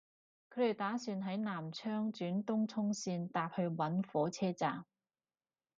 [0.49, 4.87] 佢哋打算喺南昌轉東涌綫搭去搵火車站